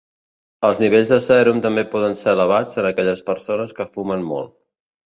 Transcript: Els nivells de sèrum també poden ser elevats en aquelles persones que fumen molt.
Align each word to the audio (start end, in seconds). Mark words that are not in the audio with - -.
Els 0.69 0.79
nivells 0.83 1.11
de 1.11 1.19
sèrum 1.27 1.61
també 1.67 1.85
poden 1.93 2.17
ser 2.23 2.35
elevats 2.35 2.83
en 2.85 2.89
aquelles 2.93 3.25
persones 3.31 3.79
que 3.81 3.91
fumen 3.97 4.27
molt. 4.35 4.57